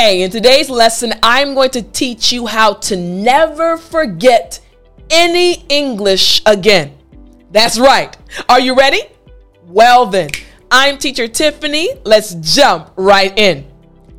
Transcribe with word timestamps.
Hey, 0.00 0.22
in 0.22 0.30
today's 0.30 0.70
lesson, 0.70 1.12
I'm 1.24 1.54
going 1.54 1.70
to 1.70 1.82
teach 1.82 2.30
you 2.30 2.46
how 2.46 2.74
to 2.74 2.96
never 2.96 3.76
forget 3.76 4.60
any 5.10 5.64
English 5.68 6.40
again. 6.46 6.96
That's 7.50 7.80
right. 7.80 8.16
Are 8.48 8.60
you 8.60 8.76
ready? 8.76 9.02
Well, 9.64 10.06
then, 10.06 10.30
I'm 10.70 10.98
teacher 10.98 11.26
Tiffany. 11.26 11.88
Let's 12.04 12.34
jump 12.34 12.92
right 12.94 13.36
in. 13.36 13.66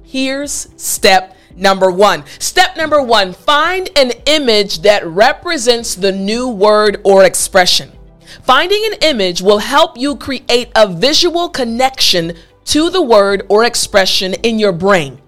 Here's 0.03 0.67
step 0.75 1.37
number 1.55 1.89
one. 1.89 2.25
Step 2.39 2.75
number 2.75 3.01
one 3.01 3.31
find 3.31 3.89
an 3.95 4.11
image 4.25 4.81
that 4.81 5.07
represents 5.07 5.95
the 5.95 6.11
new 6.11 6.49
word 6.49 6.99
or 7.05 7.23
expression. 7.23 7.89
Finding 8.43 8.83
an 8.91 8.99
image 9.01 9.41
will 9.41 9.59
help 9.59 9.97
you 9.97 10.17
create 10.17 10.73
a 10.75 10.93
visual 10.93 11.47
connection 11.47 12.33
to 12.65 12.89
the 12.89 13.01
word 13.01 13.45
or 13.47 13.63
expression 13.63 14.33
in 14.43 14.59
your 14.59 14.73
brain. 14.73 15.21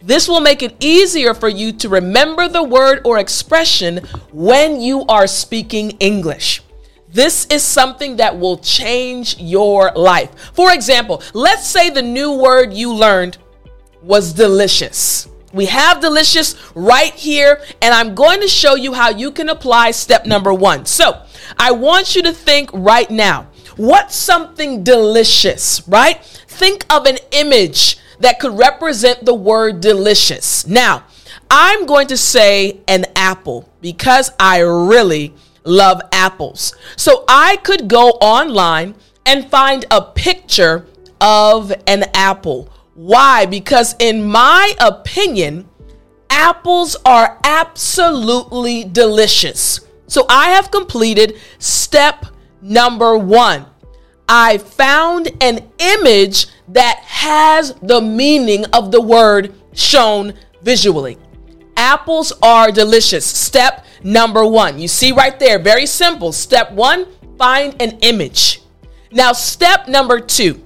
This 0.00 0.28
will 0.28 0.40
make 0.40 0.62
it 0.62 0.76
easier 0.80 1.34
for 1.34 1.48
you 1.48 1.72
to 1.72 1.88
remember 1.88 2.48
the 2.48 2.62
word 2.62 3.00
or 3.04 3.18
expression 3.18 3.98
when 4.32 4.80
you 4.80 5.04
are 5.06 5.26
speaking 5.26 5.90
English. 5.98 6.62
This 7.10 7.46
is 7.46 7.62
something 7.62 8.16
that 8.16 8.38
will 8.38 8.58
change 8.58 9.38
your 9.38 9.90
life. 9.92 10.30
For 10.52 10.72
example, 10.72 11.22
let's 11.34 11.66
say 11.66 11.90
the 11.90 12.02
new 12.02 12.32
word 12.32 12.72
you 12.72 12.92
learned 12.92 13.38
was 14.02 14.32
delicious. 14.32 15.28
We 15.52 15.66
have 15.66 16.00
delicious 16.00 16.54
right 16.74 17.14
here, 17.14 17.62
and 17.80 17.94
I'm 17.94 18.14
going 18.14 18.40
to 18.40 18.48
show 18.48 18.74
you 18.74 18.92
how 18.92 19.08
you 19.08 19.32
can 19.32 19.48
apply 19.48 19.92
step 19.92 20.26
number 20.26 20.52
one. 20.52 20.84
So, 20.84 21.22
I 21.58 21.72
want 21.72 22.14
you 22.14 22.22
to 22.24 22.32
think 22.32 22.70
right 22.72 23.10
now 23.10 23.48
what's 23.76 24.14
something 24.14 24.84
delicious, 24.84 25.86
right? 25.88 26.22
Think 26.46 26.84
of 26.92 27.06
an 27.06 27.18
image 27.32 27.98
that 28.20 28.40
could 28.40 28.56
represent 28.56 29.24
the 29.24 29.34
word 29.34 29.80
delicious. 29.80 30.66
Now, 30.66 31.04
I'm 31.50 31.86
going 31.86 32.08
to 32.08 32.16
say 32.16 32.80
an 32.88 33.06
apple 33.16 33.68
because 33.80 34.30
I 34.38 34.60
really 34.60 35.34
love 35.64 36.00
apples. 36.12 36.74
So 36.96 37.24
I 37.28 37.56
could 37.56 37.88
go 37.88 38.10
online 38.20 38.94
and 39.24 39.48
find 39.50 39.84
a 39.90 40.02
picture 40.02 40.86
of 41.20 41.72
an 41.86 42.04
apple. 42.14 42.70
Why? 42.94 43.46
Because, 43.46 43.94
in 43.98 44.24
my 44.24 44.74
opinion, 44.80 45.68
apples 46.30 46.96
are 47.04 47.38
absolutely 47.44 48.84
delicious. 48.84 49.80
So 50.06 50.24
I 50.28 50.50
have 50.50 50.70
completed 50.70 51.36
step 51.58 52.26
number 52.60 53.16
one. 53.16 53.66
I 54.28 54.58
found 54.58 55.30
an 55.40 55.70
image 55.78 56.46
that 56.68 56.98
has 57.04 57.74
the 57.82 58.00
meaning 58.00 58.64
of 58.66 58.90
the 58.92 59.00
word 59.00 59.54
shown 59.72 60.34
visually. 60.62 61.16
Apples 61.76 62.32
are 62.42 62.70
delicious. 62.72 63.24
Step 63.24 63.86
number 64.02 64.44
one. 64.44 64.78
You 64.78 64.88
see 64.88 65.12
right 65.12 65.38
there, 65.38 65.58
very 65.58 65.86
simple. 65.86 66.32
Step 66.32 66.72
one, 66.72 67.06
find 67.38 67.80
an 67.80 67.98
image. 68.00 68.62
Now, 69.10 69.32
step 69.32 69.88
number 69.88 70.20
two, 70.20 70.60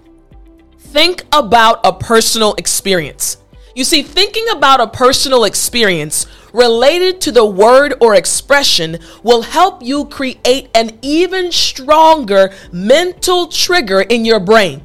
think 0.78 1.24
about 1.32 1.80
a 1.84 1.92
personal 1.92 2.54
experience. 2.54 3.36
You 3.74 3.84
see, 3.84 4.02
thinking 4.02 4.46
about 4.50 4.80
a 4.80 4.86
personal 4.86 5.44
experience 5.44 6.26
related 6.52 7.20
to 7.22 7.32
the 7.32 7.44
word 7.44 7.94
or 8.00 8.14
expression 8.14 8.98
will 9.22 9.42
help 9.42 9.82
you 9.82 10.04
create 10.06 10.68
an 10.74 10.98
even 11.00 11.50
stronger 11.52 12.52
mental 12.70 13.46
trigger 13.46 14.02
in 14.02 14.24
your 14.24 14.40
brain. 14.40 14.82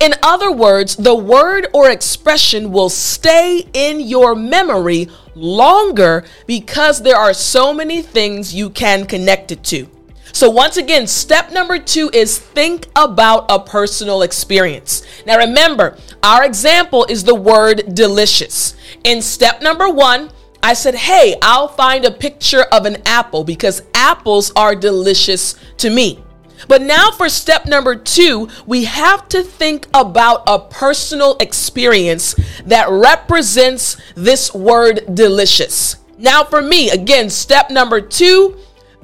In 0.00 0.14
other 0.22 0.50
words, 0.50 0.96
the 0.96 1.14
word 1.14 1.66
or 1.72 1.90
expression 1.90 2.70
will 2.70 2.88
stay 2.88 3.66
in 3.72 4.00
your 4.00 4.34
memory 4.34 5.08
longer 5.34 6.24
because 6.46 7.02
there 7.02 7.16
are 7.16 7.34
so 7.34 7.72
many 7.72 8.02
things 8.02 8.54
you 8.54 8.70
can 8.70 9.06
connect 9.06 9.52
it 9.52 9.64
to. 9.64 9.88
So, 10.34 10.48
once 10.48 10.78
again, 10.78 11.06
step 11.06 11.52
number 11.52 11.78
two 11.78 12.10
is 12.14 12.38
think 12.38 12.86
about 12.96 13.46
a 13.50 13.60
personal 13.60 14.22
experience. 14.22 15.02
Now, 15.26 15.36
remember, 15.36 15.98
our 16.22 16.44
example 16.44 17.04
is 17.08 17.24
the 17.24 17.34
word 17.34 17.94
delicious. 17.94 18.74
In 19.04 19.20
step 19.20 19.60
number 19.60 19.90
one, 19.90 20.30
I 20.62 20.74
said, 20.74 20.94
hey, 20.94 21.36
I'll 21.42 21.68
find 21.68 22.04
a 22.04 22.10
picture 22.10 22.62
of 22.72 22.86
an 22.86 23.02
apple 23.04 23.44
because 23.44 23.82
apples 23.94 24.52
are 24.56 24.74
delicious 24.74 25.56
to 25.78 25.90
me. 25.90 26.22
But 26.68 26.82
now 26.82 27.10
for 27.10 27.28
step 27.28 27.66
number 27.66 27.96
two, 27.96 28.48
we 28.66 28.84
have 28.84 29.28
to 29.30 29.42
think 29.42 29.86
about 29.94 30.42
a 30.46 30.58
personal 30.58 31.36
experience 31.38 32.34
that 32.64 32.88
represents 32.88 33.96
this 34.14 34.54
word 34.54 35.14
delicious. 35.14 35.96
Now, 36.18 36.44
for 36.44 36.62
me, 36.62 36.90
again, 36.90 37.30
step 37.30 37.70
number 37.70 38.00
two, 38.00 38.56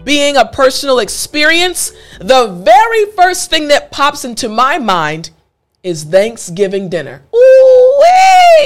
being 0.05 0.37
a 0.37 0.47
personal 0.47 1.01
experience, 1.01 1.93
the 2.21 2.47
very 2.47 3.07
first 3.13 3.51
thing 3.51 3.69
that 3.69 3.91
pops 3.91 4.25
into 4.25 4.49
my 4.49 4.79
mind 4.79 5.31
is 5.83 6.05
Thanksgiving 6.05 6.89
dinner. 6.89 7.23
Ooh, 7.35 8.03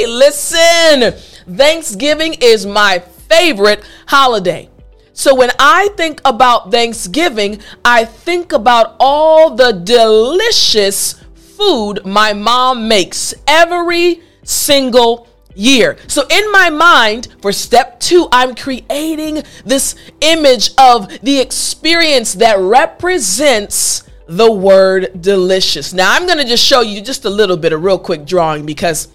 listen, 0.06 1.12
Thanksgiving 1.48 2.34
is 2.40 2.66
my 2.66 2.98
favorite 2.98 3.82
holiday. 4.06 4.68
So 5.12 5.34
when 5.34 5.50
I 5.58 5.88
think 5.96 6.20
about 6.24 6.70
Thanksgiving, 6.70 7.60
I 7.84 8.04
think 8.04 8.52
about 8.52 8.96
all 8.98 9.54
the 9.54 9.72
delicious 9.72 11.22
food 11.34 12.04
my 12.04 12.32
mom 12.32 12.88
makes 12.88 13.34
every 13.46 14.22
single 14.42 15.28
year. 15.54 15.96
So 16.06 16.26
in 16.30 16.50
my 16.50 16.70
mind, 16.70 17.28
for 17.40 17.52
step 17.52 18.00
two, 18.00 18.26
I'm 18.32 18.54
creating 18.54 19.42
this 19.64 19.94
image 20.20 20.70
of 20.78 21.08
the 21.20 21.40
experience 21.40 22.34
that 22.34 22.58
represents 22.58 24.04
the 24.26 24.50
word 24.50 25.20
delicious. 25.20 25.92
Now 25.92 26.14
I'm 26.14 26.26
going 26.26 26.38
to 26.38 26.44
just 26.44 26.64
show 26.64 26.80
you 26.80 27.02
just 27.02 27.24
a 27.24 27.30
little 27.30 27.56
bit, 27.56 27.72
of 27.72 27.82
real 27.84 27.98
quick 27.98 28.24
drawing 28.24 28.64
because 28.64 29.08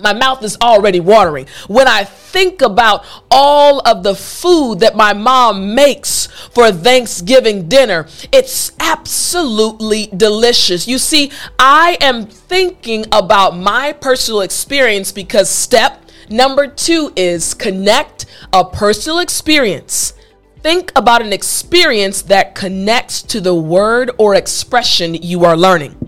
my 0.00 0.12
mouth 0.12 0.42
is 0.42 0.56
already 0.60 1.00
watering. 1.00 1.46
When 1.68 1.88
I 1.88 2.04
think 2.04 2.62
about 2.62 3.04
all 3.30 3.80
of 3.86 4.02
the 4.02 4.14
food 4.14 4.80
that 4.80 4.96
my 4.96 5.12
mom 5.12 5.74
makes 5.74 6.26
for 6.26 6.70
Thanksgiving 6.70 7.68
dinner, 7.68 8.06
it's 8.32 8.72
absolutely 8.80 10.06
delicious. 10.06 10.86
You 10.86 10.98
see, 10.98 11.30
I 11.58 11.96
am 12.00 12.26
thinking 12.26 13.06
about 13.12 13.56
my 13.56 13.92
personal 13.92 14.40
experience 14.40 15.12
because 15.12 15.48
step 15.48 16.02
number 16.28 16.66
two 16.66 17.12
is 17.16 17.54
connect 17.54 18.26
a 18.52 18.64
personal 18.64 19.18
experience. 19.18 20.12
Think 20.60 20.90
about 20.96 21.22
an 21.22 21.32
experience 21.32 22.22
that 22.22 22.54
connects 22.54 23.22
to 23.22 23.40
the 23.40 23.54
word 23.54 24.10
or 24.18 24.34
expression 24.34 25.14
you 25.14 25.44
are 25.44 25.56
learning. 25.56 26.05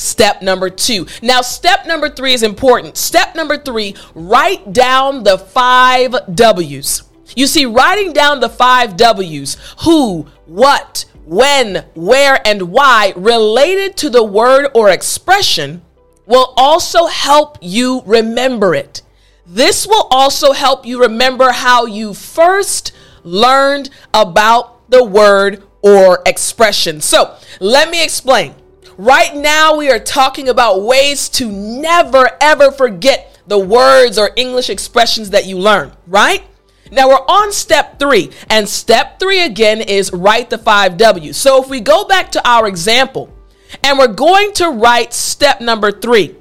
Step 0.00 0.40
number 0.40 0.70
two. 0.70 1.06
Now, 1.20 1.42
step 1.42 1.86
number 1.86 2.08
three 2.08 2.32
is 2.32 2.42
important. 2.42 2.96
Step 2.96 3.34
number 3.34 3.58
three, 3.58 3.94
write 4.14 4.72
down 4.72 5.24
the 5.24 5.36
five 5.36 6.14
W's. 6.34 7.02
You 7.36 7.46
see, 7.46 7.66
writing 7.66 8.14
down 8.14 8.40
the 8.40 8.48
five 8.48 8.96
W's 8.96 9.58
who, 9.84 10.26
what, 10.46 11.04
when, 11.26 11.84
where, 11.94 12.40
and 12.46 12.72
why 12.72 13.12
related 13.14 13.98
to 13.98 14.08
the 14.08 14.24
word 14.24 14.68
or 14.74 14.88
expression 14.88 15.82
will 16.24 16.54
also 16.56 17.04
help 17.04 17.58
you 17.60 18.02
remember 18.06 18.74
it. 18.74 19.02
This 19.44 19.86
will 19.86 20.08
also 20.10 20.52
help 20.52 20.86
you 20.86 21.02
remember 21.02 21.52
how 21.52 21.84
you 21.84 22.14
first 22.14 22.92
learned 23.22 23.90
about 24.14 24.90
the 24.90 25.04
word 25.04 25.62
or 25.82 26.22
expression. 26.24 27.02
So, 27.02 27.36
let 27.60 27.90
me 27.90 28.02
explain. 28.02 28.54
Right 29.00 29.34
now, 29.34 29.76
we 29.76 29.90
are 29.90 29.98
talking 29.98 30.50
about 30.50 30.82
ways 30.82 31.30
to 31.30 31.50
never 31.50 32.32
ever 32.38 32.70
forget 32.70 33.40
the 33.46 33.58
words 33.58 34.18
or 34.18 34.30
English 34.36 34.68
expressions 34.68 35.30
that 35.30 35.46
you 35.46 35.58
learn, 35.58 35.92
right? 36.06 36.44
Now 36.92 37.08
we're 37.08 37.26
on 37.26 37.50
step 37.50 37.98
three, 37.98 38.30
and 38.50 38.68
step 38.68 39.18
three 39.18 39.42
again 39.42 39.80
is 39.80 40.12
write 40.12 40.50
the 40.50 40.58
five 40.58 40.98
W's. 40.98 41.38
So 41.38 41.62
if 41.62 41.70
we 41.70 41.80
go 41.80 42.04
back 42.04 42.30
to 42.32 42.46
our 42.46 42.68
example, 42.68 43.34
and 43.82 43.98
we're 43.98 44.06
going 44.08 44.52
to 44.56 44.68
write 44.68 45.14
step 45.14 45.62
number 45.62 45.90
three. 45.90 46.36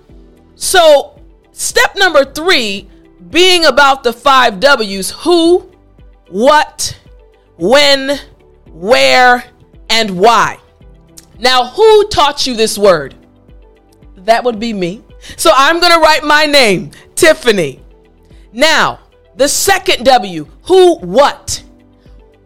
So, 0.56 1.18
step 1.54 1.96
number 1.96 2.26
three 2.26 2.90
being 3.30 3.64
about 3.64 4.04
the 4.04 4.12
five 4.12 4.60
W's 4.60 5.12
who, 5.12 5.72
what, 6.28 7.00
when, 7.56 8.20
where, 8.66 9.46
and 9.90 10.20
why. 10.20 10.60
Now, 11.40 11.68
who 11.68 12.08
taught 12.10 12.46
you 12.46 12.56
this 12.56 12.78
word? 12.78 13.16
That 14.18 14.44
would 14.44 14.60
be 14.60 14.74
me. 14.74 15.04
So 15.38 15.52
I'm 15.54 15.80
going 15.80 15.94
to 15.94 16.00
write 16.00 16.24
my 16.24 16.46
name, 16.46 16.92
Tiffany. 17.16 17.82
Now, 18.54 19.00
the 19.36 19.48
second 19.48 20.06
W, 20.06 20.48
who, 20.64 20.98
what? 20.98 21.64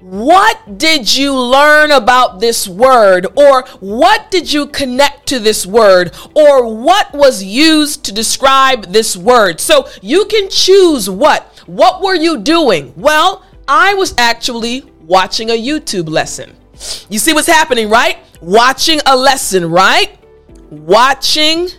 what 0.04 0.78
did 0.78 1.16
you 1.16 1.34
learn 1.34 1.92
about 1.92 2.42
this 2.42 2.68
word? 2.68 3.26
Or 3.38 3.64
what 3.80 4.30
did 4.32 4.52
you 4.52 4.68
connect 4.68 5.28
to 5.30 5.40
this 5.40 5.66
word? 5.66 6.14
Or 6.36 6.76
what 6.76 7.14
was 7.14 7.42
used 7.42 8.04
to 8.06 8.12
describe 8.12 8.88
this 8.88 9.16
word? 9.16 9.62
So 9.62 9.88
you 10.02 10.26
can 10.26 10.50
choose 10.50 11.10
what. 11.10 11.44
What 11.68 12.02
were 12.02 12.16
you 12.16 12.40
doing? 12.40 12.94
Well, 12.98 13.46
I 13.66 13.94
was 13.94 14.14
actually 14.18 14.82
watching 15.04 15.50
a 15.52 15.54
YouTube 15.54 16.10
lesson. 16.10 16.54
You 17.10 17.18
see 17.18 17.32
what's 17.32 17.48
happening, 17.48 17.90
right? 17.90 18.18
Watching 18.44 19.00
a 19.06 19.16
lesson, 19.16 19.72
right? 19.72 20.20
Watching 20.70 21.70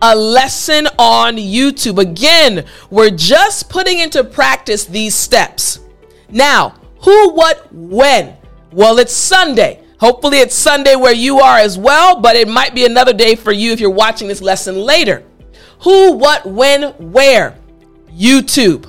a 0.00 0.14
lesson 0.14 0.86
on 0.96 1.38
YouTube. 1.38 1.98
Again, 1.98 2.64
we're 2.88 3.10
just 3.10 3.68
putting 3.68 3.98
into 3.98 4.22
practice 4.22 4.84
these 4.84 5.16
steps. 5.16 5.80
Now, 6.30 6.76
who, 7.00 7.32
what, 7.32 7.66
when? 7.72 8.36
Well, 8.70 9.00
it's 9.00 9.12
Sunday. 9.12 9.82
Hopefully, 9.98 10.38
it's 10.38 10.54
Sunday 10.54 10.94
where 10.94 11.12
you 11.12 11.40
are 11.40 11.58
as 11.58 11.76
well, 11.76 12.20
but 12.20 12.36
it 12.36 12.46
might 12.46 12.72
be 12.72 12.86
another 12.86 13.12
day 13.12 13.34
for 13.34 13.50
you 13.50 13.72
if 13.72 13.80
you're 13.80 13.90
watching 13.90 14.28
this 14.28 14.40
lesson 14.40 14.76
later. 14.76 15.24
Who, 15.80 16.12
what, 16.12 16.46
when, 16.46 16.92
where? 17.10 17.58
YouTube. 18.12 18.88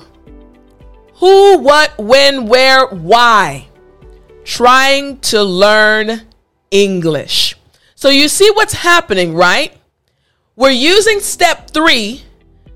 Who, 1.14 1.58
what, 1.58 1.98
when, 1.98 2.46
where, 2.46 2.86
why? 2.86 3.66
Trying 4.44 5.18
to 5.22 5.42
learn 5.42 6.27
English. 6.70 7.56
So 7.94 8.08
you 8.08 8.28
see 8.28 8.50
what's 8.50 8.74
happening, 8.74 9.34
right? 9.34 9.76
We're 10.56 10.70
using 10.70 11.20
step 11.20 11.70
three 11.70 12.24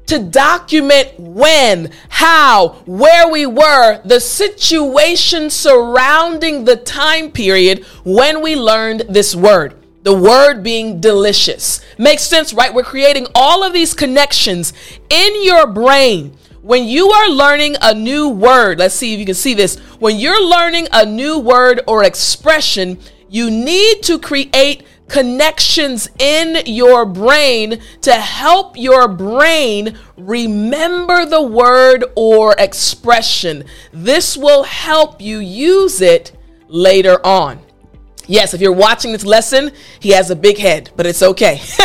to 0.06 0.18
document 0.18 1.18
when, 1.18 1.90
how, 2.08 2.82
where 2.86 3.28
we 3.30 3.46
were, 3.46 4.00
the 4.04 4.20
situation 4.20 5.48
surrounding 5.48 6.64
the 6.64 6.76
time 6.76 7.30
period 7.30 7.84
when 8.04 8.42
we 8.42 8.56
learned 8.56 9.00
this 9.08 9.34
word. 9.34 9.74
The 10.02 10.14
word 10.14 10.62
being 10.62 11.00
delicious. 11.00 11.80
Makes 11.96 12.24
sense, 12.24 12.52
right? 12.52 12.74
We're 12.74 12.82
creating 12.82 13.28
all 13.34 13.62
of 13.62 13.72
these 13.72 13.94
connections 13.94 14.72
in 15.08 15.44
your 15.44 15.66
brain. 15.66 16.36
When 16.60 16.86
you 16.86 17.10
are 17.10 17.28
learning 17.28 17.76
a 17.80 17.94
new 17.94 18.28
word, 18.28 18.80
let's 18.80 18.94
see 18.94 19.14
if 19.14 19.20
you 19.20 19.26
can 19.26 19.34
see 19.34 19.54
this. 19.54 19.78
When 19.98 20.18
you're 20.18 20.44
learning 20.44 20.88
a 20.92 21.06
new 21.06 21.38
word 21.38 21.80
or 21.86 22.04
expression, 22.04 22.98
you 23.32 23.50
need 23.50 24.02
to 24.02 24.19
create 24.19 24.84
connections 25.08 26.06
in 26.19 26.62
your 26.67 27.06
brain 27.06 27.81
to 28.02 28.12
help 28.12 28.76
your 28.76 29.08
brain 29.08 29.99
remember 30.19 31.25
the 31.25 31.43
word 31.43 32.05
or 32.14 32.55
expression. 32.58 33.64
This 33.90 34.37
will 34.37 34.64
help 34.64 35.23
you 35.23 35.38
use 35.38 36.02
it 36.02 36.37
later 36.69 37.25
on. 37.26 37.58
Yes, 38.26 38.52
if 38.52 38.61
you're 38.61 38.70
watching 38.70 39.12
this 39.12 39.25
lesson, 39.25 39.73
he 39.99 40.11
has 40.11 40.31
a 40.31 40.37
big 40.37 40.58
head, 40.58 40.90
but 40.94 41.06
it's 41.06 41.23
okay. 41.23 41.61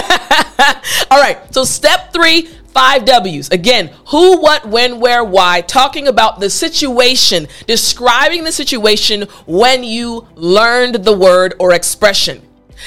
All 1.10 1.22
right, 1.22 1.40
so 1.54 1.64
step 1.64 2.12
three 2.12 2.50
five 2.78 3.06
W's. 3.06 3.50
Again, 3.50 3.92
who, 4.10 4.40
what, 4.40 4.68
when, 4.68 5.00
where, 5.00 5.24
why, 5.24 5.62
talking 5.62 6.08
about 6.08 6.40
the 6.40 6.48
situation, 6.48 7.48
describing 7.66 8.44
the 8.44 8.52
situation 8.52 9.24
when 9.48 9.84
you 9.84 10.28
learned 10.36 11.04
the 11.04 11.18
word 11.18 11.56
or 11.58 11.74
expression. 11.74 12.40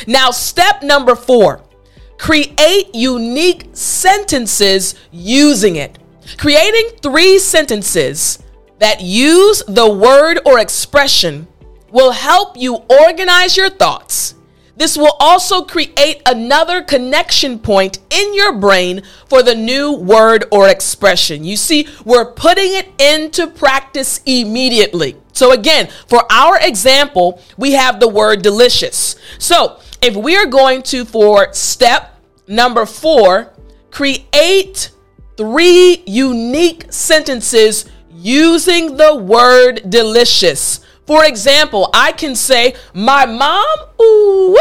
Now, 0.07 0.31
step 0.31 0.85
number 0.85 1.17
four 1.17 1.65
create 2.19 2.95
unique 2.95 3.67
sentences 3.73 4.95
using 5.11 5.75
it. 5.75 5.99
Creating 6.39 6.91
three 7.03 7.41
sentences 7.41 8.39
that 8.79 9.01
use 9.01 9.61
the 9.67 9.93
word 9.93 10.39
or 10.47 10.61
expression 10.61 11.49
will 11.91 12.13
help 12.13 12.57
you 12.57 12.77
organize 12.89 13.57
your 13.57 13.71
thoughts. 13.71 14.37
This 14.81 14.97
will 14.97 15.15
also 15.21 15.61
create 15.61 16.23
another 16.25 16.81
connection 16.81 17.59
point 17.59 17.99
in 18.09 18.33
your 18.33 18.55
brain 18.55 19.03
for 19.29 19.43
the 19.43 19.55
new 19.55 19.93
word 19.93 20.47
or 20.51 20.71
expression. 20.71 21.45
You 21.45 21.57
see, 21.57 21.87
we're 22.07 22.33
putting 22.33 22.73
it 22.75 22.89
into 22.99 23.47
practice 23.47 24.23
immediately. 24.25 25.19
So, 25.35 25.53
again, 25.53 25.91
for 26.07 26.25
our 26.33 26.59
example, 26.59 27.43
we 27.59 27.73
have 27.73 28.01
the 28.01 28.09
word 28.09 28.41
delicious. 28.41 29.17
So, 29.39 29.81
if 30.01 30.17
we 30.17 30.35
are 30.35 30.47
going 30.47 30.81
to, 30.85 31.05
for 31.05 31.53
step 31.53 32.19
number 32.49 32.87
four, 32.87 33.53
create 33.91 34.93
three 35.37 36.03
unique 36.07 36.91
sentences 36.91 37.85
using 38.11 38.97
the 38.97 39.15
word 39.15 39.91
delicious. 39.91 40.81
For 41.11 41.25
example, 41.25 41.91
I 41.93 42.13
can 42.13 42.37
say, 42.37 42.77
My 42.95 43.27
mom 43.27 43.67
ooh, 44.01 44.57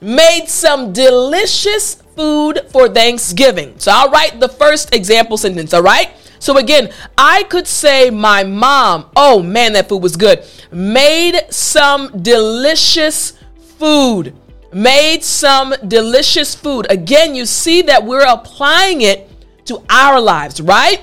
made 0.00 0.46
some 0.46 0.90
delicious 0.94 1.96
food 2.16 2.62
for 2.70 2.88
Thanksgiving. 2.88 3.74
So 3.78 3.92
I'll 3.92 4.08
write 4.08 4.40
the 4.40 4.48
first 4.48 4.94
example 4.94 5.36
sentence, 5.36 5.74
all 5.74 5.82
right? 5.82 6.12
So 6.38 6.56
again, 6.56 6.90
I 7.18 7.42
could 7.42 7.66
say, 7.66 8.08
My 8.08 8.42
mom, 8.42 9.10
oh 9.16 9.42
man, 9.42 9.74
that 9.74 9.90
food 9.90 10.02
was 10.02 10.16
good, 10.16 10.46
made 10.72 11.42
some 11.50 12.22
delicious 12.22 13.34
food 13.78 14.34
made 14.72 15.22
some 15.22 15.74
delicious 15.86 16.54
food. 16.54 16.86
Again, 16.90 17.34
you 17.34 17.44
see 17.46 17.82
that 17.82 18.04
we're 18.04 18.26
applying 18.26 19.02
it 19.02 19.30
to 19.66 19.82
our 19.90 20.20
lives, 20.20 20.60
right? 20.60 21.00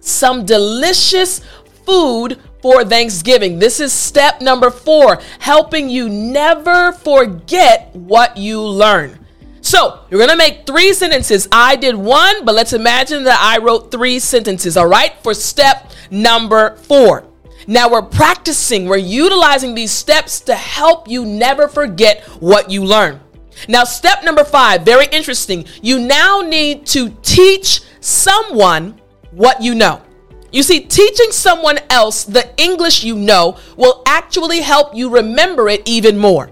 Some 0.00 0.44
delicious 0.44 1.40
food 1.84 2.38
for 2.60 2.84
Thanksgiving. 2.84 3.58
This 3.58 3.80
is 3.80 3.92
step 3.92 4.40
number 4.40 4.70
four, 4.70 5.20
helping 5.38 5.88
you 5.88 6.08
never 6.08 6.92
forget 6.92 7.94
what 7.94 8.36
you 8.36 8.60
learn. 8.60 9.18
So 9.60 10.00
you're 10.10 10.20
gonna 10.20 10.36
make 10.36 10.66
three 10.66 10.92
sentences. 10.92 11.48
I 11.52 11.76
did 11.76 11.94
one, 11.94 12.44
but 12.44 12.54
let's 12.54 12.72
imagine 12.72 13.24
that 13.24 13.38
I 13.40 13.62
wrote 13.62 13.90
three 13.90 14.18
sentences, 14.18 14.76
all 14.76 14.86
right, 14.86 15.12
for 15.22 15.34
step 15.34 15.92
number 16.10 16.76
four. 16.76 17.24
Now 17.66 17.90
we're 17.90 18.02
practicing, 18.02 18.86
we're 18.86 18.96
utilizing 18.96 19.74
these 19.74 19.92
steps 19.92 20.40
to 20.40 20.54
help 20.54 21.06
you 21.08 21.26
never 21.26 21.68
forget 21.68 22.24
what 22.40 22.70
you 22.70 22.84
learn. 22.84 23.20
Now, 23.66 23.84
step 23.84 24.22
number 24.22 24.44
five, 24.44 24.82
very 24.82 25.06
interesting. 25.06 25.64
You 25.82 25.98
now 25.98 26.40
need 26.40 26.86
to 26.86 27.10
teach 27.22 27.82
someone 28.00 29.00
what 29.32 29.60
you 29.60 29.74
know. 29.74 30.00
You 30.50 30.62
see, 30.62 30.80
teaching 30.80 31.30
someone 31.30 31.78
else 31.90 32.24
the 32.24 32.48
English 32.56 33.04
you 33.04 33.16
know 33.16 33.58
will 33.76 34.02
actually 34.06 34.60
help 34.60 34.94
you 34.94 35.10
remember 35.10 35.68
it 35.68 35.82
even 35.86 36.16
more. 36.16 36.50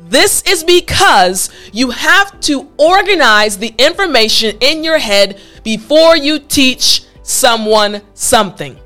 This 0.00 0.42
is 0.42 0.64
because 0.64 1.50
you 1.72 1.90
have 1.90 2.40
to 2.40 2.68
organize 2.78 3.56
the 3.56 3.74
information 3.78 4.56
in 4.60 4.82
your 4.82 4.98
head 4.98 5.40
before 5.62 6.16
you 6.16 6.38
teach 6.38 7.04
someone 7.22 8.02
something. 8.14 8.78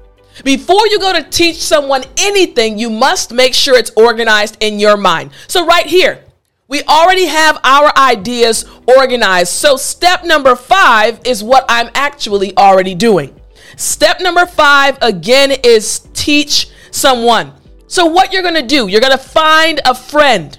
Before 0.44 0.86
you 0.88 0.98
go 0.98 1.12
to 1.12 1.22
teach 1.22 1.62
someone 1.62 2.04
anything, 2.18 2.78
you 2.78 2.90
must 2.90 3.32
make 3.32 3.54
sure 3.54 3.76
it's 3.76 3.92
organized 3.96 4.56
in 4.60 4.78
your 4.78 4.96
mind. 4.96 5.30
So, 5.46 5.64
right 5.64 5.86
here, 5.86 6.24
we 6.66 6.82
already 6.82 7.26
have 7.26 7.58
our 7.62 7.96
ideas 7.96 8.64
organized. 8.98 9.52
So, 9.52 9.76
step 9.76 10.24
number 10.24 10.56
five 10.56 11.20
is 11.24 11.42
what 11.44 11.64
I'm 11.68 11.90
actually 11.94 12.56
already 12.56 12.94
doing. 12.94 13.40
Step 13.76 14.20
number 14.20 14.46
five, 14.46 14.98
again, 15.02 15.52
is 15.62 16.08
teach 16.12 16.68
someone. 16.90 17.52
So, 17.86 18.06
what 18.06 18.32
you're 18.32 18.42
gonna 18.42 18.66
do, 18.66 18.88
you're 18.88 19.00
gonna 19.00 19.18
find 19.18 19.80
a 19.84 19.94
friend, 19.94 20.58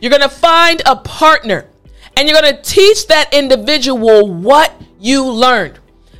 you're 0.00 0.10
gonna 0.10 0.28
find 0.28 0.82
a 0.86 0.96
partner, 0.96 1.66
and 2.16 2.28
you're 2.28 2.40
gonna 2.40 2.60
teach 2.62 3.06
that 3.08 3.32
individual 3.32 4.28
what 4.28 4.72
you 5.00 5.24
learned. 5.24 5.78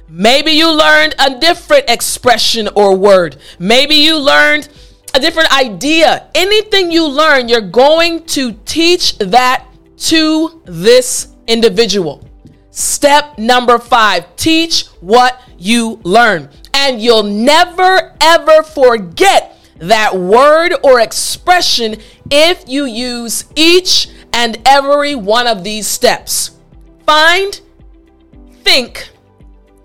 Maybe 0.08 0.52
you 0.52 0.72
learned 0.72 1.14
a 1.18 1.38
different 1.38 1.90
expression 1.90 2.68
or 2.74 2.96
word. 2.96 3.36
Maybe 3.58 3.94
you 3.94 4.16
learned 4.16 4.68
a 5.14 5.20
different 5.20 5.54
idea. 5.54 6.28
Anything 6.34 6.90
you 6.90 7.06
learn, 7.06 7.48
you're 7.48 7.60
going 7.60 8.24
to 8.26 8.52
teach 8.64 9.18
that 9.18 9.66
to 9.98 10.62
this 10.64 11.28
individual. 11.46 12.24
Step 12.70 13.38
number 13.38 13.78
five 13.78 14.36
teach 14.36 14.86
what 15.00 15.40
you 15.58 16.00
learn. 16.04 16.48
And 16.72 17.00
you'll 17.00 17.24
never 17.24 18.14
ever 18.20 18.62
forget 18.62 19.56
that 19.78 20.16
word 20.16 20.74
or 20.82 21.00
expression 21.00 21.96
if 22.30 22.68
you 22.68 22.84
use 22.84 23.44
each 23.56 24.08
and 24.32 24.58
every 24.66 25.14
one 25.14 25.46
of 25.46 25.64
these 25.64 25.86
steps. 25.86 26.52
Find, 27.06 27.60
think, 28.62 29.10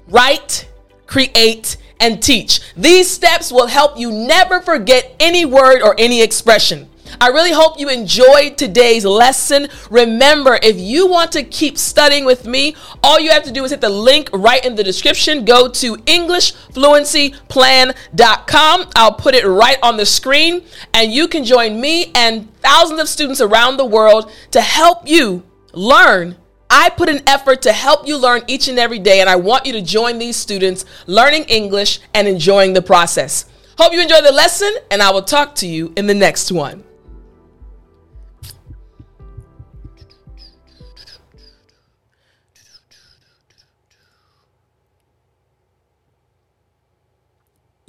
write, 0.08 0.68
create, 1.06 1.78
and 2.00 2.22
teach. 2.22 2.60
These 2.76 3.10
steps 3.10 3.52
will 3.52 3.68
help 3.68 3.98
you 3.98 4.12
never 4.12 4.62
forget 4.62 5.16
any 5.20 5.46
word 5.46 5.82
or 5.82 5.96
any 5.98 6.22
expression. 6.22 6.90
I 7.24 7.28
really 7.28 7.54
hope 7.54 7.80
you 7.80 7.88
enjoyed 7.88 8.58
today's 8.58 9.06
lesson. 9.06 9.70
Remember, 9.90 10.60
if 10.62 10.78
you 10.78 11.08
want 11.08 11.32
to 11.32 11.44
keep 11.44 11.78
studying 11.78 12.26
with 12.26 12.46
me, 12.46 12.76
all 13.02 13.18
you 13.18 13.32
have 13.32 13.44
to 13.44 13.52
do 13.52 13.64
is 13.64 13.72
hit 13.72 13.80
the 13.80 13.88
link 13.88 14.30
right 14.34 14.62
in 14.66 14.76
the 14.76 14.84
description. 14.84 15.46
Go 15.46 15.70
to 15.70 15.96
EnglishFluencyPlan.com. 15.96 18.90
I'll 18.98 19.14
put 19.14 19.36
it 19.36 19.46
right 19.46 19.78
on 19.82 19.96
the 19.96 20.06
screen, 20.06 20.66
and 20.94 21.14
you 21.14 21.30
can 21.30 21.46
join 21.46 21.80
me 21.80 22.12
and 22.14 22.54
thousands 22.60 23.00
of 23.00 23.08
students 23.08 23.40
around 23.40 23.78
the 23.78 23.86
world 23.86 24.30
to 24.52 24.60
help 24.60 25.08
you 25.08 25.44
learn 25.72 26.36
I 26.70 26.90
put 26.90 27.08
an 27.08 27.22
effort 27.26 27.62
to 27.62 27.72
help 27.72 28.06
you 28.06 28.18
learn 28.18 28.42
each 28.48 28.68
and 28.68 28.78
every 28.78 29.00
day, 29.00 29.22
and 29.22 29.30
I 29.30 29.38
want 29.38 29.66
you 29.66 29.72
to 29.74 29.82
join 29.82 30.20
these 30.20 30.36
students 30.36 30.84
learning 31.08 31.44
English 31.44 32.02
and 32.14 32.28
enjoying 32.28 32.74
the 32.74 32.82
process. 32.82 33.46
Hope 33.78 33.94
you 33.94 34.02
enjoy 34.02 34.22
the 34.22 34.34
lesson, 34.34 34.74
and 34.92 35.02
I 35.02 35.12
will 35.12 35.22
talk 35.22 35.56
to 35.56 35.68
you 35.68 35.94
in 35.96 36.08
the 36.08 36.14
next 36.14 36.52
one. 36.52 36.84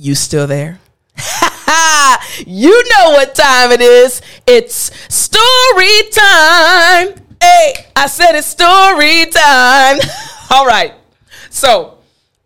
You 0.05 0.15
still 0.15 0.47
there? 0.47 0.81
you 2.47 2.83
know 2.91 3.13
what 3.13 3.35
time 3.35 3.73
it 3.73 3.81
is. 3.81 4.21
It's 4.47 4.91
story 5.09 6.03
time. 6.13 7.15
Hey, 7.41 7.87
I 7.97 8.07
said 8.07 8.35
it's 8.35 8.47
story 8.47 9.25
time. 9.31 9.99
All 10.51 10.67
right. 10.67 10.93
So, 11.49 11.97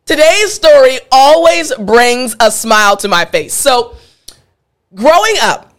today's 0.06 0.52
story 0.52 1.00
always 1.10 1.74
brings 1.74 2.36
a 2.38 2.52
smile 2.52 2.96
to 2.98 3.08
my 3.08 3.24
face. 3.24 3.54
So, 3.54 3.96
growing 4.94 5.34
up, 5.42 5.74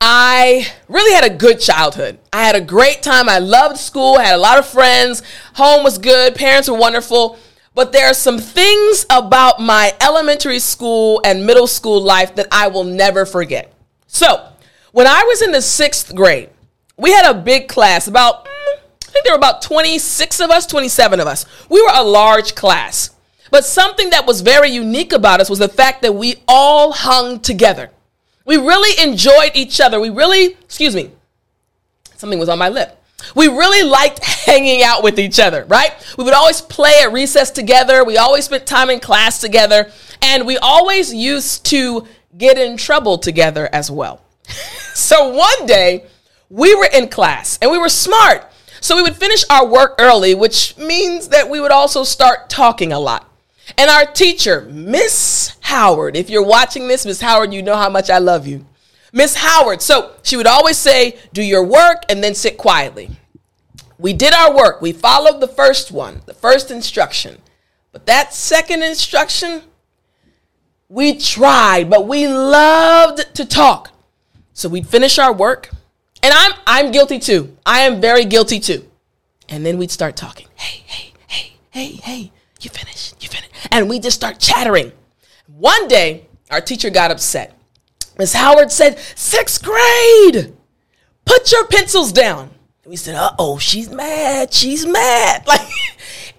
I 0.00 0.66
really 0.88 1.12
had 1.12 1.30
a 1.30 1.36
good 1.36 1.60
childhood. 1.60 2.18
I 2.32 2.44
had 2.44 2.56
a 2.56 2.62
great 2.62 3.02
time. 3.02 3.28
I 3.28 3.40
loved 3.40 3.76
school, 3.76 4.18
had 4.18 4.36
a 4.36 4.38
lot 4.38 4.58
of 4.58 4.66
friends, 4.66 5.22
home 5.52 5.84
was 5.84 5.98
good, 5.98 6.34
parents 6.34 6.70
were 6.70 6.78
wonderful. 6.78 7.38
But 7.74 7.92
there 7.92 8.06
are 8.06 8.14
some 8.14 8.38
things 8.38 9.04
about 9.10 9.60
my 9.60 9.92
elementary 10.00 10.60
school 10.60 11.20
and 11.24 11.44
middle 11.44 11.66
school 11.66 12.00
life 12.00 12.36
that 12.36 12.46
I 12.52 12.68
will 12.68 12.84
never 12.84 13.26
forget. 13.26 13.72
So, 14.06 14.48
when 14.92 15.08
I 15.08 15.24
was 15.24 15.42
in 15.42 15.50
the 15.50 15.60
sixth 15.60 16.14
grade, 16.14 16.50
we 16.96 17.10
had 17.10 17.28
a 17.28 17.34
big 17.34 17.66
class, 17.66 18.06
about, 18.06 18.46
I 18.46 19.10
think 19.10 19.24
there 19.24 19.34
were 19.34 19.38
about 19.38 19.60
26 19.62 20.40
of 20.40 20.50
us, 20.50 20.66
27 20.66 21.18
of 21.18 21.26
us. 21.26 21.46
We 21.68 21.82
were 21.82 21.90
a 21.92 22.04
large 22.04 22.54
class. 22.54 23.10
But 23.50 23.64
something 23.64 24.10
that 24.10 24.26
was 24.26 24.40
very 24.40 24.70
unique 24.70 25.12
about 25.12 25.40
us 25.40 25.50
was 25.50 25.58
the 25.58 25.68
fact 25.68 26.02
that 26.02 26.14
we 26.14 26.36
all 26.46 26.92
hung 26.92 27.40
together. 27.40 27.90
We 28.44 28.56
really 28.56 29.02
enjoyed 29.02 29.52
each 29.54 29.80
other. 29.80 30.00
We 30.00 30.10
really, 30.10 30.56
excuse 30.62 30.94
me, 30.94 31.10
something 32.16 32.38
was 32.38 32.48
on 32.48 32.58
my 32.58 32.68
lip. 32.68 33.00
We 33.34 33.48
really 33.48 33.82
liked 33.88 34.22
hanging 34.24 34.82
out 34.82 35.02
with 35.02 35.18
each 35.18 35.38
other, 35.40 35.64
right? 35.66 35.92
We 36.16 36.24
would 36.24 36.34
always 36.34 36.60
play 36.60 37.00
at 37.02 37.12
recess 37.12 37.50
together. 37.50 38.04
We 38.04 38.16
always 38.16 38.44
spent 38.44 38.66
time 38.66 38.90
in 38.90 39.00
class 39.00 39.40
together. 39.40 39.90
And 40.22 40.46
we 40.46 40.56
always 40.58 41.12
used 41.12 41.66
to 41.66 42.06
get 42.36 42.58
in 42.58 42.76
trouble 42.76 43.18
together 43.18 43.68
as 43.72 43.90
well. 43.90 44.20
so 44.94 45.28
one 45.28 45.66
day, 45.66 46.06
we 46.50 46.74
were 46.74 46.88
in 46.92 47.08
class 47.08 47.58
and 47.60 47.70
we 47.70 47.78
were 47.78 47.88
smart. 47.88 48.50
So 48.80 48.96
we 48.96 49.02
would 49.02 49.16
finish 49.16 49.44
our 49.50 49.66
work 49.66 49.94
early, 49.98 50.34
which 50.34 50.76
means 50.76 51.28
that 51.28 51.48
we 51.48 51.58
would 51.58 51.72
also 51.72 52.04
start 52.04 52.50
talking 52.50 52.92
a 52.92 52.98
lot. 52.98 53.30
And 53.78 53.90
our 53.90 54.04
teacher, 54.04 54.68
Miss 54.70 55.56
Howard, 55.60 56.16
if 56.16 56.28
you're 56.28 56.44
watching 56.44 56.86
this, 56.86 57.06
Miss 57.06 57.20
Howard, 57.22 57.54
you 57.54 57.62
know 57.62 57.76
how 57.76 57.88
much 57.88 58.10
I 58.10 58.18
love 58.18 58.46
you. 58.46 58.66
Miss 59.14 59.36
Howard, 59.36 59.80
so 59.80 60.10
she 60.22 60.36
would 60.36 60.48
always 60.48 60.76
say, 60.76 61.16
Do 61.32 61.42
your 61.42 61.64
work 61.64 62.02
and 62.08 62.22
then 62.22 62.34
sit 62.34 62.58
quietly. 62.58 63.10
We 63.96 64.12
did 64.12 64.34
our 64.34 64.54
work. 64.54 64.82
We 64.82 64.92
followed 64.92 65.40
the 65.40 65.48
first 65.48 65.92
one, 65.92 66.20
the 66.26 66.34
first 66.34 66.70
instruction. 66.72 67.38
But 67.92 68.06
that 68.06 68.34
second 68.34 68.82
instruction, 68.82 69.62
we 70.88 71.16
tried, 71.16 71.88
but 71.88 72.08
we 72.08 72.26
loved 72.26 73.36
to 73.36 73.46
talk. 73.46 73.92
So 74.52 74.68
we'd 74.68 74.88
finish 74.88 75.18
our 75.18 75.32
work 75.32 75.70
and 76.24 76.32
I'm 76.34 76.52
I'm 76.66 76.90
guilty 76.90 77.18
too. 77.18 77.56
I 77.64 77.82
am 77.82 78.00
very 78.00 78.24
guilty 78.24 78.58
too. 78.58 78.88
And 79.48 79.64
then 79.64 79.78
we'd 79.78 79.90
start 79.90 80.16
talking. 80.16 80.48
Hey, 80.54 80.82
hey, 80.86 81.12
hey, 81.28 81.52
hey, 81.70 81.86
hey, 82.02 82.32
you 82.60 82.70
finished, 82.70 83.22
you 83.22 83.28
finished. 83.28 83.52
And 83.70 83.88
we 83.88 84.00
just 84.00 84.16
start 84.16 84.40
chattering. 84.40 84.90
One 85.46 85.86
day, 85.86 86.26
our 86.50 86.60
teacher 86.62 86.90
got 86.90 87.10
upset. 87.10 87.56
Miss 88.18 88.34
Howard 88.34 88.70
said, 88.70 88.98
sixth 89.14 89.62
grade, 89.62 90.54
put 91.24 91.50
your 91.50 91.66
pencils 91.66 92.12
down. 92.12 92.50
And 92.84 92.90
we 92.90 92.96
said, 92.96 93.14
uh 93.14 93.32
oh, 93.38 93.58
she's 93.58 93.90
mad, 93.90 94.52
she's 94.52 94.86
mad. 94.86 95.44
Like, 95.54 95.66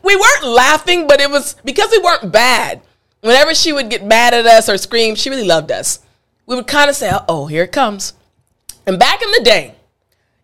we 0.03 0.15
weren't 0.15 0.43
laughing, 0.43 1.07
but 1.07 1.19
it 1.19 1.31
was 1.31 1.55
because 1.65 1.89
we 1.91 1.97
weren't 1.97 2.31
bad. 2.31 2.81
Whenever 3.21 3.55
she 3.55 3.73
would 3.73 3.89
get 3.89 4.05
mad 4.05 4.35
at 4.35 4.45
us 4.45 4.69
or 4.69 4.77
scream, 4.77 5.15
she 5.15 5.31
really 5.31 5.47
loved 5.47 5.71
us. 5.71 5.97
We 6.45 6.55
would 6.55 6.67
kind 6.67 6.91
of 6.91 6.95
say, 6.95 7.09
uh 7.09 7.25
oh, 7.27 7.47
here 7.47 7.63
it 7.63 7.71
comes. 7.71 8.13
And 8.85 8.99
back 8.99 9.23
in 9.23 9.31
the 9.31 9.41
day, 9.43 9.73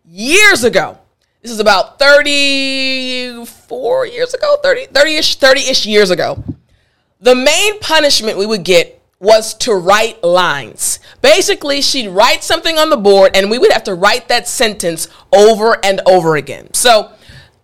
years 0.04 0.64
ago, 0.64 0.98
this 1.42 1.52
is 1.52 1.60
about 1.60 1.98
34 1.98 4.06
years 4.06 4.34
ago, 4.34 4.56
30, 4.62 4.86
30-ish, 4.86 5.38
30-ish 5.38 5.86
years 5.86 6.10
ago. 6.10 6.42
The 7.20 7.34
main 7.34 7.78
punishment 7.78 8.38
we 8.38 8.46
would 8.46 8.64
get 8.64 9.01
was 9.22 9.54
to 9.54 9.72
write 9.72 10.22
lines. 10.24 10.98
Basically, 11.22 11.80
she'd 11.80 12.08
write 12.08 12.42
something 12.42 12.76
on 12.76 12.90
the 12.90 12.96
board 12.96 13.30
and 13.36 13.48
we 13.48 13.56
would 13.56 13.70
have 13.70 13.84
to 13.84 13.94
write 13.94 14.28
that 14.28 14.48
sentence 14.48 15.06
over 15.32 15.78
and 15.84 16.00
over 16.06 16.34
again. 16.34 16.74
So 16.74 17.12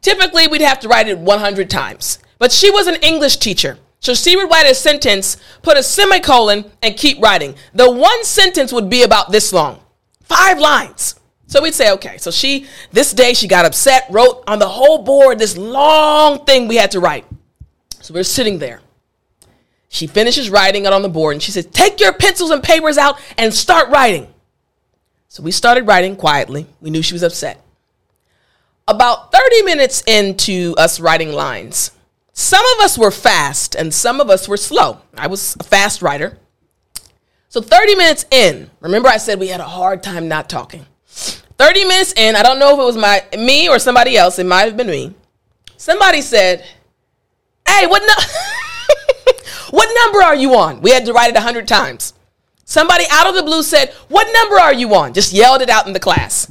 typically 0.01 0.47
we'd 0.47 0.61
have 0.61 0.79
to 0.81 0.89
write 0.89 1.09
it 1.09 1.19
100 1.19 1.69
times. 1.69 2.21
But 2.39 2.53
she 2.53 2.71
was 2.71 2.87
an 2.87 2.95
English 3.03 3.39
teacher. 3.39 3.77
So 3.99 4.15
she 4.15 4.37
would 4.37 4.49
write 4.49 4.71
a 4.71 4.75
sentence, 4.75 5.37
put 5.63 5.77
a 5.77 5.83
semicolon, 5.83 6.71
and 6.81 6.97
keep 6.97 7.21
writing. 7.21 7.57
The 7.75 7.91
one 7.91 8.23
sentence 8.25 8.73
would 8.73 8.89
be 8.89 9.03
about 9.03 9.33
this 9.33 9.53
long. 9.53 9.81
Five 10.23 10.61
lines. 10.61 11.17
So 11.49 11.61
we'd 11.61 11.75
say, 11.75 11.91
okay. 11.95 12.19
So 12.19 12.31
she, 12.31 12.67
this 12.93 13.13
day, 13.13 13.35
she 13.35 13.49
got 13.49 13.65
upset, 13.65 14.07
wrote 14.11 14.45
on 14.47 14.61
the 14.61 14.69
whole 14.69 15.03
board 15.03 15.41
this 15.41 15.57
long 15.59 16.45
thing 16.45 16.69
we 16.69 16.77
had 16.77 16.93
to 16.93 17.01
write. 17.01 17.25
So 18.01 18.15
we're 18.15 18.23
sitting 18.23 18.61
there. 18.61 18.81
She 19.99 20.07
finishes 20.07 20.49
writing 20.49 20.87
it 20.87 20.93
on 20.93 21.03
the 21.03 21.09
board 21.09 21.33
and 21.33 21.43
she 21.43 21.51
says, 21.51 21.67
Take 21.67 21.99
your 21.99 22.13
pencils 22.13 22.53
and 22.53 22.63
papers 22.63 22.99
out 22.99 23.21
and 23.37 23.53
start 23.53 23.89
writing. 23.89 24.33
So 25.27 25.43
we 25.43 25.51
started 25.51 25.89
writing 25.89 26.15
quietly. 26.15 26.69
We 26.81 26.91
knew 26.91 27.03
she 27.03 27.15
was 27.15 27.25
upset. 27.25 27.61
About 28.87 29.33
30 29.33 29.63
minutes 29.63 30.05
into 30.07 30.73
us 30.79 31.01
writing 31.01 31.33
lines, 31.33 31.91
some 32.33 32.65
of 32.77 32.85
us 32.85 32.97
were 32.97 33.11
fast 33.11 33.75
and 33.75 33.93
some 33.93 34.21
of 34.21 34.31
us 34.31 34.47
were 34.47 34.57
slow. 34.57 35.01
I 35.17 35.27
was 35.27 35.57
a 35.59 35.65
fast 35.65 36.01
writer. 36.01 36.39
So 37.49 37.61
30 37.61 37.97
minutes 37.97 38.25
in, 38.31 38.71
remember 38.79 39.09
I 39.09 39.17
said 39.17 39.41
we 39.41 39.49
had 39.49 39.61
a 39.61 39.65
hard 39.65 40.05
time 40.05 40.29
not 40.29 40.49
talking. 40.49 40.87
30 41.09 41.87
minutes 41.87 42.13
in, 42.13 42.37
I 42.37 42.45
don't 42.45 42.61
know 42.61 42.75
if 42.75 42.79
it 42.79 42.85
was 42.85 42.97
my 42.97 43.25
me 43.37 43.69
or 43.69 43.81
somebody 43.81 44.17
else, 44.17 44.39
it 44.39 44.47
might 44.47 44.67
have 44.67 44.77
been 44.77 44.87
me. 44.87 45.17
Somebody 45.77 46.23
said, 46.23 46.65
"Hey, 47.67 47.89
what 47.89 48.01
no- 48.07 48.59
number 50.09 50.23
are 50.23 50.35
you 50.35 50.55
on?" 50.55 50.81
We 50.81 50.91
had 50.91 51.05
to 51.07 51.13
write 51.13 51.31
it 51.31 51.37
a 51.37 51.41
100 51.41 51.69
times. 51.69 52.15
Somebody 52.65 53.05
out 53.11 53.29
of 53.29 53.35
the 53.35 53.43
blue 53.43 53.63
said, 53.63 53.93
"What 54.09 54.27
number 54.33 54.59
are 54.59 54.73
you 54.73 54.95
on?" 54.95 55.13
Just 55.13 55.33
yelled 55.33 55.63
it 55.63 55.71
out 55.71 55.87
in 55.87 55.93
the 55.93 56.01
class. 56.01 56.51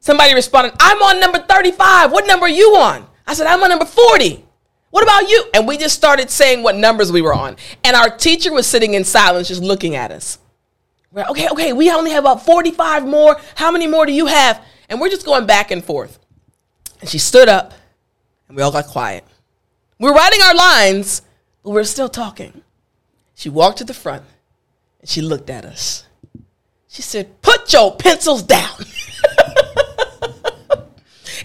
Somebody 0.00 0.34
responded, 0.34 0.74
"I'm 0.80 1.02
on 1.02 1.20
number 1.20 1.38
35. 1.38 2.12
What 2.12 2.26
number 2.26 2.46
are 2.46 2.50
you 2.50 2.76
on?" 2.76 3.06
I 3.26 3.34
said, 3.34 3.46
"I'm 3.46 3.62
on 3.62 3.70
number 3.70 3.84
40." 3.84 4.44
What 4.90 5.02
about 5.02 5.28
you? 5.28 5.44
And 5.52 5.68
we 5.68 5.76
just 5.76 5.94
started 5.94 6.30
saying 6.30 6.62
what 6.62 6.74
numbers 6.74 7.12
we 7.12 7.20
were 7.20 7.34
on. 7.34 7.56
And 7.84 7.94
our 7.94 8.08
teacher 8.08 8.52
was 8.52 8.66
sitting 8.66 8.94
in 8.94 9.04
silence, 9.04 9.48
just 9.48 9.62
looking 9.62 9.94
at 9.94 10.10
us. 10.10 10.38
We're 11.12 11.22
like, 11.22 11.30
okay, 11.30 11.48
okay, 11.50 11.72
we 11.72 11.90
only 11.90 12.10
have 12.12 12.24
about 12.24 12.44
45 12.44 13.06
more. 13.06 13.38
How 13.54 13.70
many 13.70 13.86
more 13.86 14.06
do 14.06 14.12
you 14.12 14.26
have? 14.26 14.62
And 14.88 15.00
we're 15.00 15.10
just 15.10 15.26
going 15.26 15.46
back 15.46 15.70
and 15.70 15.84
forth. 15.84 16.18
And 17.00 17.08
she 17.08 17.18
stood 17.18 17.48
up, 17.48 17.74
and 18.48 18.56
we 18.56 18.62
all 18.62 18.72
got 18.72 18.86
quiet. 18.86 19.24
We 19.98 20.08
we're 20.08 20.16
writing 20.16 20.40
our 20.42 20.54
lines, 20.54 21.22
but 21.62 21.70
we 21.70 21.74
we're 21.74 21.84
still 21.84 22.08
talking. 22.08 22.62
She 23.38 23.48
walked 23.48 23.78
to 23.78 23.84
the 23.84 23.94
front, 23.94 24.24
and 25.00 25.08
she 25.08 25.22
looked 25.22 25.48
at 25.48 25.64
us. 25.64 26.04
She 26.88 27.02
said, 27.02 27.40
Put 27.40 27.72
your 27.72 27.96
pencils 27.96 28.42
down. 28.42 28.76
it 28.80 28.86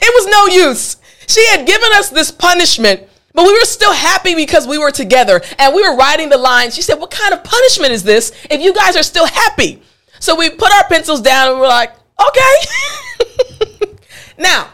was 0.02 0.28
no 0.28 0.48
use. 0.68 0.98
She 1.28 1.46
had 1.48 1.66
given 1.66 1.90
us 1.94 2.10
this 2.10 2.32
punishment 2.32 3.08
but 3.34 3.46
we 3.46 3.54
were 3.54 3.66
still 3.66 3.94
happy 3.94 4.36
because 4.36 4.68
we 4.68 4.78
were 4.78 4.92
together 4.92 5.42
and 5.58 5.74
we 5.74 5.82
were 5.82 5.96
writing 5.96 6.30
the 6.30 6.38
lines. 6.38 6.76
She 6.76 6.82
said, 6.82 6.96
What 6.96 7.12
kind 7.12 7.34
of 7.34 7.44
punishment 7.44 7.92
is 7.92 8.04
this 8.04 8.32
if 8.50 8.62
you 8.62 8.74
guys 8.74 8.96
are 8.96 9.04
still 9.04 9.26
happy? 9.26 9.82
So 10.20 10.36
we 10.36 10.50
put 10.52 10.72
our 10.72 10.88
pencils 10.88 11.22
down 11.22 11.50
and 11.50 11.60
we 11.60 11.66
are 11.66 11.70
like, 11.70 11.94
Okay. 12.20 13.88
now, 14.38 14.70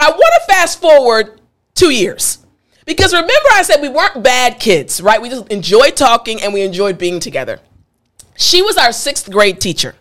I 0.00 0.10
want 0.10 0.20
to 0.20 0.52
fast 0.52 0.80
forward 0.80 1.40
two 1.74 1.90
years. 1.90 2.41
Because 2.84 3.12
remember, 3.12 3.48
I 3.54 3.62
said 3.62 3.80
we 3.80 3.88
weren't 3.88 4.22
bad 4.22 4.58
kids, 4.58 5.00
right? 5.00 5.20
We 5.20 5.28
just 5.28 5.48
enjoyed 5.48 5.96
talking 5.96 6.42
and 6.42 6.52
we 6.52 6.62
enjoyed 6.62 6.98
being 6.98 7.20
together. 7.20 7.60
She 8.36 8.62
was 8.62 8.76
our 8.76 8.92
sixth 8.92 9.30
grade 9.30 9.60
teacher. 9.60 9.94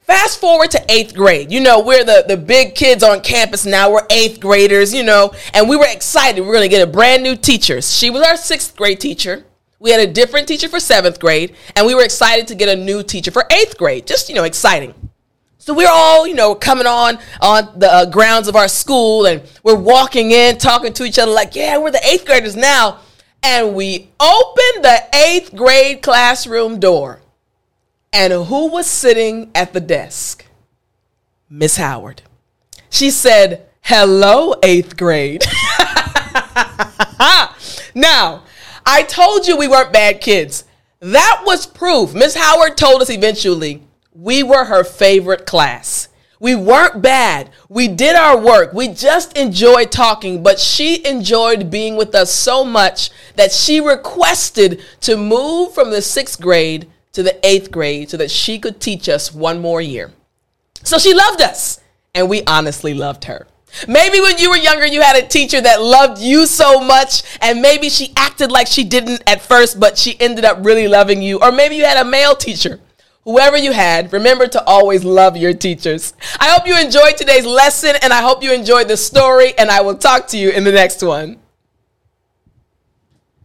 Fast 0.00 0.40
forward 0.40 0.72
to 0.72 0.84
eighth 0.90 1.14
grade. 1.14 1.52
You 1.52 1.60
know, 1.60 1.80
we're 1.80 2.04
the, 2.04 2.24
the 2.26 2.36
big 2.36 2.74
kids 2.74 3.04
on 3.04 3.20
campus 3.20 3.64
now. 3.64 3.92
We're 3.92 4.06
eighth 4.10 4.40
graders, 4.40 4.92
you 4.92 5.04
know, 5.04 5.32
and 5.54 5.68
we 5.68 5.76
were 5.76 5.86
excited. 5.86 6.40
We 6.40 6.48
are 6.48 6.52
going 6.52 6.62
to 6.62 6.68
get 6.68 6.86
a 6.86 6.90
brand 6.90 7.22
new 7.22 7.36
teacher. 7.36 7.80
She 7.80 8.10
was 8.10 8.22
our 8.22 8.36
sixth 8.36 8.76
grade 8.76 9.00
teacher. 9.00 9.44
We 9.78 9.92
had 9.92 10.00
a 10.00 10.12
different 10.12 10.48
teacher 10.48 10.68
for 10.68 10.80
seventh 10.80 11.20
grade, 11.20 11.54
and 11.74 11.86
we 11.86 11.94
were 11.94 12.02
excited 12.02 12.48
to 12.48 12.54
get 12.54 12.68
a 12.68 12.76
new 12.76 13.02
teacher 13.02 13.30
for 13.30 13.44
eighth 13.50 13.78
grade. 13.78 14.06
Just, 14.06 14.28
you 14.28 14.34
know, 14.34 14.44
exciting. 14.44 14.94
So 15.60 15.74
we're 15.74 15.90
all, 15.90 16.26
you 16.26 16.34
know, 16.34 16.54
coming 16.54 16.86
on 16.86 17.18
on 17.42 17.78
the 17.78 17.92
uh, 17.92 18.06
grounds 18.06 18.48
of 18.48 18.56
our 18.56 18.66
school, 18.66 19.26
and 19.26 19.42
we're 19.62 19.74
walking 19.74 20.30
in, 20.30 20.56
talking 20.56 20.94
to 20.94 21.04
each 21.04 21.18
other 21.18 21.30
like, 21.30 21.54
yeah, 21.54 21.76
we're 21.76 21.90
the 21.90 22.02
eighth 22.02 22.24
graders 22.24 22.56
now. 22.56 23.00
And 23.42 23.74
we 23.74 24.08
opened 24.18 24.84
the 24.84 25.02
eighth 25.14 25.54
grade 25.54 26.00
classroom 26.00 26.80
door. 26.80 27.20
And 28.10 28.32
who 28.32 28.70
was 28.70 28.86
sitting 28.86 29.50
at 29.54 29.74
the 29.74 29.80
desk? 29.80 30.46
Miss 31.50 31.76
Howard. 31.76 32.22
She 32.88 33.10
said, 33.10 33.68
Hello, 33.82 34.54
eighth 34.62 34.96
grade. 34.96 35.44
now, 37.94 38.44
I 38.86 39.02
told 39.06 39.46
you 39.46 39.58
we 39.58 39.68
weren't 39.68 39.92
bad 39.92 40.22
kids. 40.22 40.64
That 41.00 41.42
was 41.44 41.66
proof. 41.66 42.14
Miss 42.14 42.34
Howard 42.34 42.78
told 42.78 43.02
us 43.02 43.10
eventually 43.10 43.82
we 44.12 44.42
were 44.42 44.64
her 44.64 44.84
favorite 44.84 45.46
class. 45.46 46.08
We 46.40 46.54
weren't 46.54 47.02
bad. 47.02 47.50
We 47.68 47.86
did 47.86 48.16
our 48.16 48.38
work. 48.38 48.72
We 48.72 48.88
just 48.88 49.36
enjoyed 49.36 49.92
talking, 49.92 50.42
but 50.42 50.58
she 50.58 51.06
enjoyed 51.06 51.70
being 51.70 51.96
with 51.96 52.14
us 52.14 52.32
so 52.32 52.64
much 52.64 53.10
that 53.36 53.52
she 53.52 53.78
requested 53.78 54.82
to 55.02 55.16
move 55.16 55.74
from 55.74 55.90
the 55.90 56.00
sixth 56.00 56.40
grade 56.40 56.90
to 57.12 57.22
the 57.22 57.38
eighth 57.46 57.70
grade 57.70 58.08
so 58.08 58.16
that 58.16 58.30
she 58.30 58.58
could 58.58 58.80
teach 58.80 59.08
us 59.08 59.34
one 59.34 59.60
more 59.60 59.82
year. 59.82 60.12
So 60.82 60.98
she 60.98 61.12
loved 61.12 61.42
us, 61.42 61.80
and 62.14 62.28
we 62.28 62.42
honestly 62.46 62.94
loved 62.94 63.24
her. 63.24 63.46
Maybe 63.86 64.18
when 64.20 64.38
you 64.38 64.50
were 64.50 64.56
younger, 64.56 64.86
you 64.86 65.02
had 65.02 65.22
a 65.22 65.26
teacher 65.26 65.60
that 65.60 65.82
loved 65.82 66.20
you 66.20 66.46
so 66.46 66.80
much, 66.80 67.22
and 67.40 67.60
maybe 67.60 67.88
she 67.90 68.12
acted 68.16 68.50
like 68.50 68.66
she 68.66 68.84
didn't 68.84 69.22
at 69.26 69.42
first, 69.42 69.78
but 69.78 69.98
she 69.98 70.18
ended 70.18 70.44
up 70.44 70.64
really 70.64 70.88
loving 70.88 71.22
you. 71.22 71.38
Or 71.40 71.52
maybe 71.52 71.76
you 71.76 71.84
had 71.84 72.04
a 72.04 72.08
male 72.08 72.34
teacher. 72.34 72.80
Whoever 73.24 73.58
you 73.58 73.72
had, 73.72 74.14
remember 74.14 74.46
to 74.46 74.64
always 74.64 75.04
love 75.04 75.36
your 75.36 75.52
teachers. 75.52 76.14
I 76.38 76.48
hope 76.48 76.66
you 76.66 76.78
enjoyed 76.80 77.18
today's 77.18 77.44
lesson, 77.44 77.96
and 78.00 78.14
I 78.14 78.22
hope 78.22 78.42
you 78.42 78.50
enjoyed 78.50 78.88
the 78.88 78.96
story, 78.96 79.52
and 79.58 79.70
I 79.70 79.82
will 79.82 79.96
talk 79.96 80.26
to 80.28 80.38
you 80.38 80.48
in 80.48 80.64
the 80.64 80.72
next 80.72 81.02
one. 81.02 81.38